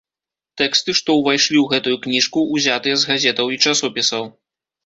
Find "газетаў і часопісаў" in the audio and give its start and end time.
3.11-4.23